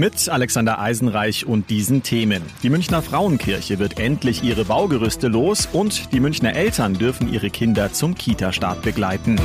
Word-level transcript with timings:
Mit 0.00 0.30
Alexander 0.30 0.78
Eisenreich 0.78 1.44
und 1.44 1.68
diesen 1.68 2.02
Themen. 2.02 2.42
Die 2.62 2.70
Münchner 2.70 3.02
Frauenkirche 3.02 3.78
wird 3.78 4.00
endlich 4.00 4.42
ihre 4.42 4.64
Baugerüste 4.64 5.28
los 5.28 5.68
und 5.74 6.10
die 6.14 6.20
Münchner 6.20 6.54
Eltern 6.54 6.94
dürfen 6.94 7.30
ihre 7.30 7.50
Kinder 7.50 7.92
zum 7.92 8.14
Kita-Start 8.14 8.80
begleiten. 8.80 9.38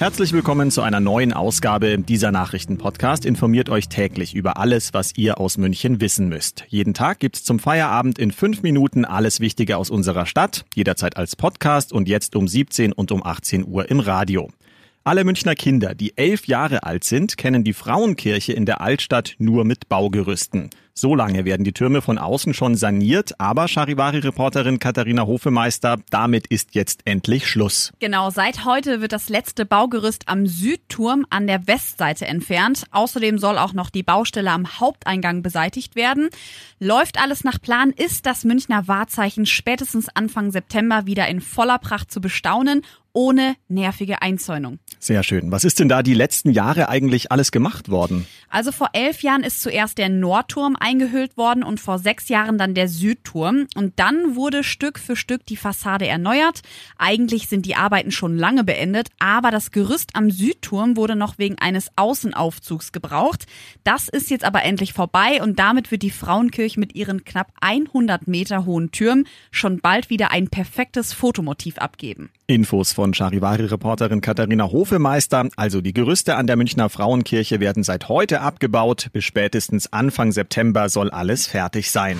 Herzlich 0.00 0.32
willkommen 0.32 0.72
zu 0.72 0.82
einer 0.82 0.98
neuen 0.98 1.32
Ausgabe 1.32 1.96
dieser 1.96 2.32
Nachrichtenpodcast. 2.32 3.24
Informiert 3.24 3.68
euch 3.68 3.88
täglich 3.88 4.34
über 4.34 4.56
alles, 4.56 4.92
was 4.94 5.12
ihr 5.16 5.38
aus 5.38 5.58
München 5.58 6.00
wissen 6.00 6.28
müsst. 6.28 6.64
Jeden 6.66 6.92
Tag 6.92 7.20
gibt's 7.20 7.44
zum 7.44 7.60
Feierabend 7.60 8.18
in 8.18 8.32
fünf 8.32 8.62
Minuten 8.64 9.04
alles 9.04 9.38
Wichtige 9.38 9.76
aus 9.76 9.90
unserer 9.90 10.26
Stadt, 10.26 10.64
jederzeit 10.74 11.16
als 11.16 11.36
Podcast 11.36 11.92
und 11.92 12.08
jetzt 12.08 12.34
um 12.34 12.48
17 12.48 12.92
und 12.92 13.12
um 13.12 13.24
18 13.24 13.64
Uhr 13.64 13.88
im 13.88 14.00
Radio. 14.00 14.50
Alle 15.06 15.24
Münchner 15.24 15.54
Kinder, 15.54 15.94
die 15.94 16.16
elf 16.16 16.46
Jahre 16.46 16.84
alt 16.84 17.04
sind, 17.04 17.36
kennen 17.36 17.62
die 17.62 17.74
Frauenkirche 17.74 18.54
in 18.54 18.64
der 18.64 18.80
Altstadt 18.80 19.34
nur 19.36 19.66
mit 19.66 19.90
Baugerüsten. 19.90 20.70
So 20.96 21.16
lange 21.16 21.44
werden 21.44 21.64
die 21.64 21.72
Türme 21.72 22.02
von 22.02 22.18
außen 22.18 22.54
schon 22.54 22.76
saniert, 22.76 23.40
aber 23.40 23.66
Charivari-Reporterin 23.66 24.78
Katharina 24.78 25.26
Hofemeister, 25.26 25.96
damit 26.10 26.46
ist 26.46 26.76
jetzt 26.76 27.00
endlich 27.04 27.48
Schluss. 27.48 27.92
Genau, 27.98 28.30
seit 28.30 28.64
heute 28.64 29.00
wird 29.00 29.10
das 29.10 29.28
letzte 29.28 29.66
Baugerüst 29.66 30.28
am 30.28 30.46
Südturm 30.46 31.26
an 31.30 31.48
der 31.48 31.66
Westseite 31.66 32.28
entfernt. 32.28 32.84
Außerdem 32.92 33.38
soll 33.38 33.58
auch 33.58 33.72
noch 33.72 33.90
die 33.90 34.04
Baustelle 34.04 34.52
am 34.52 34.78
Haupteingang 34.78 35.42
beseitigt 35.42 35.96
werden. 35.96 36.28
Läuft 36.78 37.20
alles 37.20 37.42
nach 37.42 37.60
Plan, 37.60 37.90
ist 37.90 38.24
das 38.24 38.44
Münchner 38.44 38.86
Wahrzeichen 38.86 39.46
spätestens 39.46 40.08
Anfang 40.14 40.52
September 40.52 41.06
wieder 41.06 41.26
in 41.26 41.40
voller 41.40 41.80
Pracht 41.80 42.12
zu 42.12 42.20
bestaunen 42.20 42.82
ohne 43.14 43.54
nervige 43.68 44.20
Einzäunung. 44.20 44.80
Sehr 44.98 45.22
schön. 45.22 45.50
Was 45.52 45.64
ist 45.64 45.78
denn 45.78 45.88
da 45.88 46.02
die 46.02 46.14
letzten 46.14 46.50
Jahre 46.50 46.88
eigentlich 46.88 47.30
alles 47.32 47.52
gemacht 47.52 47.88
worden? 47.88 48.26
Also 48.50 48.72
vor 48.72 48.90
elf 48.92 49.22
Jahren 49.22 49.44
ist 49.44 49.62
zuerst 49.62 49.98
der 49.98 50.08
Nordturm 50.08 50.76
eingehüllt 50.84 51.38
worden 51.38 51.62
und 51.62 51.80
vor 51.80 51.98
sechs 51.98 52.28
Jahren 52.28 52.58
dann 52.58 52.74
der 52.74 52.88
Südturm. 52.88 53.66
Und 53.74 53.94
dann 53.98 54.36
wurde 54.36 54.62
Stück 54.62 54.98
für 54.98 55.16
Stück 55.16 55.46
die 55.46 55.56
Fassade 55.56 56.06
erneuert. 56.06 56.60
Eigentlich 56.98 57.48
sind 57.48 57.64
die 57.64 57.74
Arbeiten 57.74 58.10
schon 58.10 58.36
lange 58.36 58.64
beendet, 58.64 59.08
aber 59.18 59.50
das 59.50 59.70
Gerüst 59.70 60.10
am 60.12 60.30
Südturm 60.30 60.96
wurde 60.96 61.16
noch 61.16 61.38
wegen 61.38 61.58
eines 61.58 61.88
Außenaufzugs 61.96 62.92
gebraucht. 62.92 63.46
Das 63.82 64.08
ist 64.08 64.28
jetzt 64.28 64.44
aber 64.44 64.62
endlich 64.62 64.92
vorbei 64.92 65.42
und 65.42 65.58
damit 65.58 65.90
wird 65.90 66.02
die 66.02 66.10
Frauenkirche 66.10 66.78
mit 66.78 66.94
ihren 66.94 67.24
knapp 67.24 67.50
100 67.62 68.28
Meter 68.28 68.66
hohen 68.66 68.90
Türmen 68.90 69.26
schon 69.50 69.80
bald 69.80 70.10
wieder 70.10 70.32
ein 70.32 70.48
perfektes 70.48 71.14
Fotomotiv 71.14 71.78
abgeben. 71.78 72.28
Infos 72.46 72.92
von 72.92 73.14
Charivari-Reporterin 73.14 74.20
Katharina 74.20 74.70
Hofemeister. 74.70 75.48
Also 75.56 75.80
die 75.80 75.94
Gerüste 75.94 76.36
an 76.36 76.46
der 76.46 76.56
Münchner 76.56 76.90
Frauenkirche 76.90 77.58
werden 77.58 77.82
seit 77.82 78.10
heute 78.10 78.42
abgebaut. 78.42 79.08
Bis 79.14 79.24
spätestens 79.24 79.90
Anfang 79.94 80.30
September 80.30 80.73
soll 80.88 81.10
alles 81.10 81.46
fertig 81.46 81.90
sein. 81.90 82.18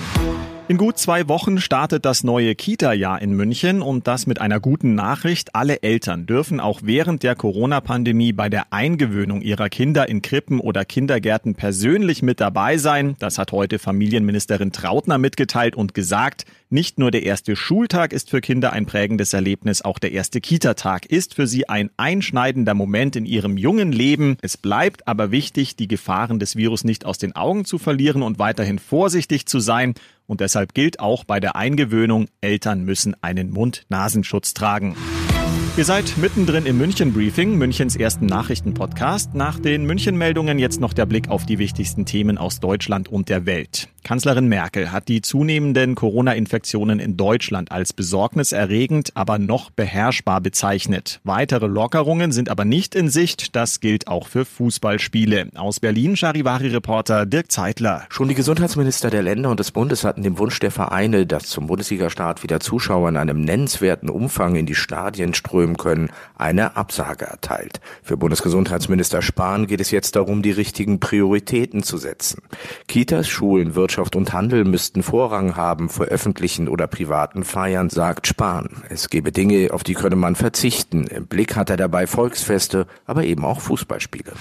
In 0.67 0.77
gut 0.77 0.97
zwei 0.97 1.27
Wochen 1.27 1.61
startet 1.61 2.05
das 2.05 2.23
neue 2.23 2.55
Kita-Jahr 2.55 3.21
in 3.21 3.33
München 3.33 3.83
und 3.83 4.07
das 4.07 4.25
mit 4.25 4.41
einer 4.41 4.59
guten 4.59 4.95
Nachricht. 4.95 5.53
Alle 5.53 5.83
Eltern 5.83 6.25
dürfen 6.25 6.59
auch 6.59 6.79
während 6.83 7.21
der 7.21 7.35
Corona-Pandemie 7.35 8.33
bei 8.33 8.49
der 8.49 8.73
Eingewöhnung 8.73 9.43
ihrer 9.43 9.69
Kinder 9.69 10.09
in 10.09 10.23
Krippen 10.23 10.59
oder 10.59 10.83
Kindergärten 10.83 11.53
persönlich 11.53 12.23
mit 12.23 12.41
dabei 12.41 12.77
sein. 12.77 13.15
Das 13.19 13.37
hat 13.37 13.51
heute 13.51 13.77
Familienministerin 13.77 14.71
Trautner 14.71 15.19
mitgeteilt 15.19 15.75
und 15.75 15.93
gesagt, 15.93 16.45
nicht 16.71 16.97
nur 16.97 17.11
der 17.11 17.21
erste 17.21 17.55
Schultag 17.55 18.11
ist 18.11 18.31
für 18.31 18.41
Kinder 18.41 18.73
ein 18.73 18.87
prägendes 18.87 19.33
Erlebnis, 19.33 19.83
auch 19.83 19.99
der 19.99 20.13
erste 20.13 20.41
Kita-Tag 20.41 21.05
ist 21.05 21.35
für 21.35 21.45
sie 21.45 21.69
ein 21.69 21.91
einschneidender 21.95 22.73
Moment 22.73 23.15
in 23.15 23.27
ihrem 23.27 23.57
jungen 23.57 23.91
Leben. 23.91 24.37
Es 24.41 24.57
bleibt 24.57 25.07
aber 25.07 25.29
wichtig, 25.29 25.75
die 25.75 25.87
Gefahren 25.87 26.39
des 26.39 26.55
Virus 26.55 26.83
nicht 26.83 27.05
aus 27.05 27.19
den 27.19 27.35
Augen 27.35 27.65
zu 27.65 27.77
verlieren 27.77 28.23
und 28.23 28.39
weiterhin 28.39 28.79
vorsichtig 28.79 29.45
zu 29.45 29.59
sein. 29.59 29.93
Und 30.27 30.41
deshalb 30.41 30.73
gilt 30.73 30.99
auch 30.99 31.23
bei 31.23 31.39
der 31.39 31.55
Eingewöhnung, 31.55 32.27
Eltern 32.41 32.83
müssen 32.83 33.15
einen 33.21 33.51
Mund-Nasenschutz 33.51 34.53
tragen. 34.53 34.95
Ihr 35.77 35.85
seid 35.85 36.17
mittendrin 36.17 36.65
im 36.65 36.77
München-Briefing, 36.77 37.57
Münchens 37.57 37.95
ersten 37.95 38.25
Nachrichtenpodcast. 38.27 39.35
Nach 39.35 39.59
den 39.59 39.85
München-Meldungen 39.85 40.57
jetzt 40.57 40.79
noch 40.79 40.93
der 40.93 41.05
Blick 41.05 41.29
auf 41.29 41.45
die 41.45 41.59
wichtigsten 41.59 42.05
Themen 42.05 42.37
aus 42.37 42.59
Deutschland 42.61 43.09
und 43.09 43.27
der 43.27 43.45
Welt. 43.45 43.89
Kanzlerin 44.05 44.47
Merkel 44.47 44.91
hat 44.91 45.07
die 45.07 45.23
zunehmenden 45.23 45.95
Corona-Infektionen 45.95 46.99
in 46.99 47.17
Deutschland 47.17 47.71
als 47.71 47.91
besorgniserregend, 47.91 49.09
aber 49.15 49.39
noch 49.39 49.71
beherrschbar 49.71 50.41
bezeichnet. 50.41 51.19
Weitere 51.23 51.65
Lockerungen 51.65 52.31
sind 52.31 52.49
aber 52.49 52.65
nicht 52.65 52.93
in 52.93 53.09
Sicht. 53.09 53.55
Das 53.55 53.79
gilt 53.79 54.07
auch 54.07 54.27
für 54.27 54.45
Fußballspiele. 54.45 55.49
Aus 55.55 55.79
Berlin 55.79 56.15
Charivari-Reporter 56.15 57.25
Dirk 57.25 57.51
Zeitler. 57.51 58.05
Schon 58.09 58.27
die 58.27 58.35
Gesundheitsminister 58.35 59.09
der 59.09 59.23
Länder 59.23 59.49
und 59.49 59.59
des 59.59 59.71
Bundes 59.71 60.03
hatten 60.03 60.21
dem 60.21 60.37
Wunsch 60.37 60.59
der 60.59 60.69
Vereine, 60.69 61.25
dass 61.25 61.47
zum 61.47 61.65
Bundesligastart 61.65 62.43
wieder 62.43 62.59
Zuschauer 62.59 63.09
in 63.09 63.17
einem 63.17 63.41
nennenswerten 63.41 64.11
Umfang 64.11 64.55
in 64.55 64.67
die 64.67 64.75
Stadien 64.75 65.33
strömen 65.33 65.77
können, 65.77 66.11
eine 66.37 66.77
Absage 66.77 67.25
erteilt. 67.25 67.81
Für 68.03 68.17
Bundesgesundheitsminister 68.17 69.23
Spahn 69.23 69.65
geht 69.65 69.81
es 69.81 69.89
jetzt 69.89 70.15
darum, 70.15 70.43
die 70.43 70.51
richtigen 70.51 70.99
Prioritäten 70.99 71.81
zu 71.81 71.97
setzen. 71.97 72.43
Kitas, 72.87 73.27
Schulen, 73.27 73.73
Wirtschaft 73.73 73.94
Wirtschaft 73.95 74.17
und 74.17 74.33
Handel 74.33 74.65
müssten 74.65 75.03
Vorrang 75.03 75.55
haben 75.55 75.87
vor 75.87 76.07
öffentlichen 76.07 76.67
oder 76.67 76.85
privaten 76.85 77.45
Feiern, 77.45 77.89
sagt 77.89 78.27
Spahn. 78.27 78.83
Es 78.89 79.09
gebe 79.09 79.31
Dinge, 79.31 79.69
auf 79.71 79.85
die 79.85 79.93
könne 79.93 80.17
man 80.17 80.35
verzichten. 80.35 81.07
Im 81.07 81.27
Blick 81.27 81.55
hat 81.55 81.69
er 81.69 81.77
dabei 81.77 82.05
Volksfeste, 82.05 82.87
aber 83.05 83.23
eben 83.23 83.45
auch 83.45 83.61
Fußballspiele. 83.61 84.33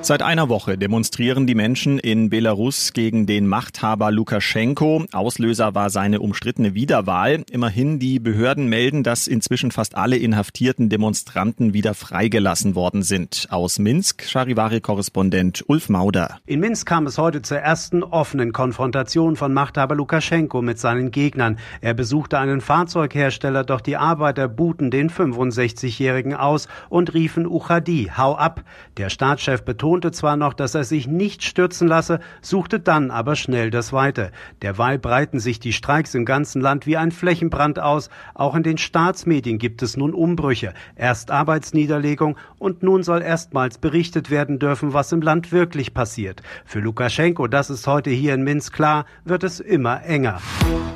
Seit 0.00 0.22
einer 0.22 0.48
Woche 0.48 0.78
demonstrieren 0.78 1.46
die 1.46 1.54
Menschen 1.54 1.98
in 1.98 2.30
Belarus 2.30 2.94
gegen 2.94 3.26
den 3.26 3.46
Machthaber 3.46 4.10
Lukaschenko. 4.10 5.04
Auslöser 5.12 5.74
war 5.74 5.90
seine 5.90 6.20
umstrittene 6.20 6.72
Wiederwahl. 6.72 7.44
Immerhin 7.50 7.98
die 7.98 8.18
Behörden 8.18 8.66
melden, 8.66 9.02
dass 9.02 9.26
inzwischen 9.26 9.72
fast 9.72 9.94
alle 9.94 10.16
inhaftierten 10.16 10.88
Demonstranten 10.88 11.74
wieder 11.74 11.92
freigelassen 11.92 12.74
worden 12.74 13.02
sind. 13.02 13.48
Aus 13.50 13.78
Minsk, 13.78 14.22
Charivari-Korrespondent 14.22 15.64
Ulf 15.66 15.90
Mauder. 15.90 16.38
In 16.46 16.60
Minsk 16.60 16.86
kam 16.86 17.06
es 17.06 17.18
heute 17.18 17.42
zur 17.42 17.58
ersten 17.58 18.02
offenen 18.02 18.54
Konfrontation 18.54 18.85
Konfrontation 18.86 19.34
von 19.34 19.52
Machthaber 19.52 19.96
Lukaschenko 19.96 20.62
mit 20.62 20.78
seinen 20.78 21.10
Gegnern. 21.10 21.58
Er 21.80 21.92
besuchte 21.92 22.38
einen 22.38 22.60
Fahrzeughersteller, 22.60 23.64
doch 23.64 23.80
die 23.80 23.96
Arbeiter 23.96 24.46
buhten 24.46 24.92
den 24.92 25.10
65-Jährigen 25.10 26.34
aus 26.34 26.68
und 26.88 27.12
riefen 27.12 27.48
Uchadi, 27.48 28.12
hau 28.16 28.36
ab. 28.36 28.62
Der 28.96 29.10
Staatschef 29.10 29.64
betonte 29.64 30.12
zwar 30.12 30.36
noch, 30.36 30.54
dass 30.54 30.76
er 30.76 30.84
sich 30.84 31.08
nicht 31.08 31.42
stürzen 31.42 31.88
lasse, 31.88 32.20
suchte 32.42 32.78
dann 32.78 33.10
aber 33.10 33.34
schnell 33.34 33.72
das 33.72 33.92
Weite. 33.92 34.30
Derweil 34.62 35.00
breiten 35.00 35.40
sich 35.40 35.58
die 35.58 35.72
Streiks 35.72 36.14
im 36.14 36.24
ganzen 36.24 36.62
Land 36.62 36.86
wie 36.86 36.96
ein 36.96 37.10
Flächenbrand 37.10 37.80
aus. 37.80 38.08
Auch 38.34 38.54
in 38.54 38.62
den 38.62 38.78
Staatsmedien 38.78 39.58
gibt 39.58 39.82
es 39.82 39.96
nun 39.96 40.14
Umbrüche. 40.14 40.74
Erst 40.94 41.32
Arbeitsniederlegung 41.32 42.36
und 42.60 42.84
nun 42.84 43.02
soll 43.02 43.22
erstmals 43.22 43.78
berichtet 43.78 44.30
werden 44.30 44.60
dürfen, 44.60 44.92
was 44.92 45.10
im 45.10 45.22
Land 45.22 45.50
wirklich 45.50 45.92
passiert. 45.92 46.40
Für 46.64 46.78
Lukaschenko, 46.78 47.48
das 47.48 47.68
ist 47.68 47.88
heute 47.88 48.10
hier 48.10 48.32
in 48.32 48.44
Minsk 48.44 48.75
klar, 48.76 49.06
wird 49.24 49.42
es 49.42 49.58
immer 49.58 50.04
enger. 50.04 50.40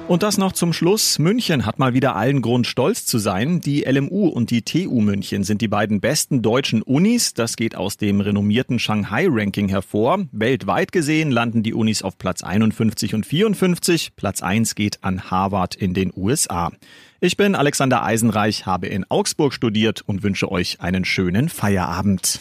Und 0.06 0.22
das 0.22 0.38
noch 0.38 0.52
zum 0.52 0.72
Schluss. 0.72 1.18
München 1.18 1.64
hat 1.66 1.78
mal 1.78 1.94
wieder 1.94 2.14
allen 2.14 2.42
Grund, 2.42 2.66
stolz 2.66 3.06
zu 3.06 3.18
sein. 3.18 3.60
Die 3.60 3.82
LMU 3.82 4.28
und 4.28 4.50
die 4.50 4.62
TU 4.62 5.00
München 5.00 5.44
sind 5.44 5.60
die 5.62 5.68
beiden 5.68 6.00
besten 6.00 6.42
deutschen 6.42 6.82
Unis. 6.82 7.32
Das 7.32 7.56
geht 7.56 7.76
aus 7.76 7.96
dem 7.96 8.20
renommierten 8.20 8.78
Shanghai-Ranking 8.78 9.68
hervor. 9.68 10.18
Weltweit 10.32 10.92
gesehen 10.92 11.30
landen 11.30 11.62
die 11.62 11.74
Unis 11.74 12.02
auf 12.02 12.18
Platz 12.18 12.42
51 12.42 13.14
und 13.14 13.24
54. 13.24 14.14
Platz 14.14 14.42
1 14.42 14.74
geht 14.74 15.02
an 15.02 15.30
Harvard 15.30 15.74
in 15.74 15.94
den 15.94 16.12
USA. 16.14 16.72
Ich 17.20 17.36
bin 17.36 17.54
Alexander 17.54 18.02
Eisenreich, 18.02 18.66
habe 18.66 18.88
in 18.88 19.04
Augsburg 19.08 19.54
studiert 19.54 20.02
und 20.02 20.22
wünsche 20.22 20.50
euch 20.50 20.80
einen 20.80 21.04
schönen 21.04 21.48
Feierabend. 21.48 22.40